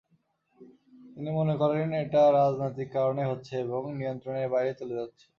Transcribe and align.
তিনি 1.13 1.29
মনে 1.39 1.55
করেন, 1.61 1.87
এটা 2.03 2.21
রাজনৈতিক 2.39 2.87
কারণেই 2.93 3.29
হচ্ছে 3.31 3.53
এবং 3.65 3.81
নিয়ন্ত্রণের 3.99 4.51
বাইরে 4.53 4.71
চলে 4.79 4.97
যাচ্ছে। 4.99 5.25